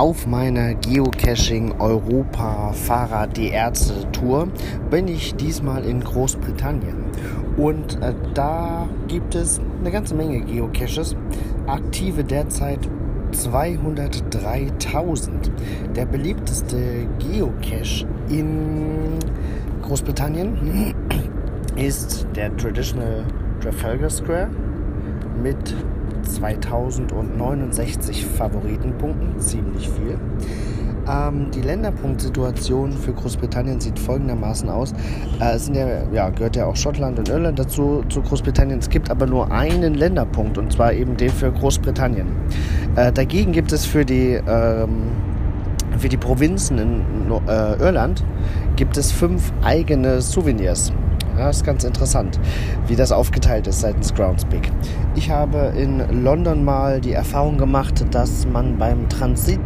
[0.00, 4.48] Auf meiner Geocaching Europa Fahrrad die Ärzte Tour
[4.88, 7.04] bin ich diesmal in Großbritannien
[7.58, 11.14] und äh, da gibt es eine ganze Menge Geocaches,
[11.66, 12.78] aktive derzeit
[13.32, 15.50] 203.000.
[15.94, 19.18] Der beliebteste Geocache in
[19.82, 20.94] Großbritannien
[21.76, 23.26] ist der Traditional
[23.60, 24.48] Trafalgar Square
[25.42, 25.74] mit
[26.22, 30.18] 2069 Favoritenpunkten, ziemlich viel.
[31.08, 34.92] Ähm, die Länderpunktsituation für Großbritannien sieht folgendermaßen aus.
[35.40, 38.78] Äh, es sind ja, ja, gehört ja auch Schottland und Irland dazu zu Großbritannien.
[38.78, 42.28] Es gibt aber nur einen Länderpunkt und zwar eben den für Großbritannien.
[42.96, 45.08] Äh, dagegen gibt es für die, ähm,
[45.98, 47.04] für die Provinzen in
[47.48, 48.24] äh, Irland
[48.76, 50.92] gibt es fünf eigene Souvenirs.
[51.40, 52.38] Ja, ist ganz interessant,
[52.86, 54.70] wie das aufgeteilt ist seitens Groundspeak.
[55.14, 59.58] Ich habe in London mal die Erfahrung gemacht, dass man beim Transit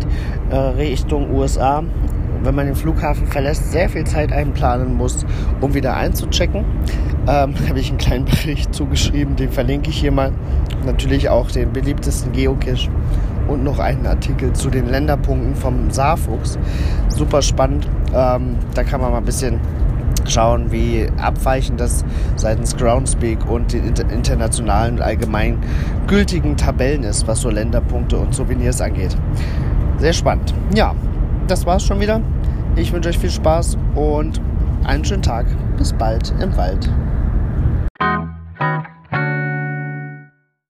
[0.50, 1.82] äh, Richtung USA,
[2.44, 5.26] wenn man den Flughafen verlässt, sehr viel Zeit einplanen muss,
[5.60, 6.64] um wieder einzuchecken.
[7.26, 10.30] Ähm, habe ich einen kleinen Bericht zugeschrieben, den verlinke ich hier mal.
[10.86, 12.88] Natürlich auch den beliebtesten Geocache
[13.48, 16.56] und noch einen Artikel zu den Länderpunkten vom Saarfuchs.
[17.08, 17.88] Super spannend.
[18.14, 19.58] Ähm, da kann man mal ein bisschen
[20.30, 22.04] schauen, wie abweichend das
[22.36, 25.58] seitens Groundspeak und den internationalen allgemein
[26.06, 29.16] gültigen Tabellen ist, was so Länderpunkte und Souvenirs angeht.
[29.98, 30.54] Sehr spannend.
[30.74, 30.94] Ja,
[31.46, 32.20] das war's schon wieder.
[32.76, 34.40] Ich wünsche euch viel Spaß und
[34.84, 35.46] einen schönen Tag.
[35.76, 36.90] Bis bald im Wald.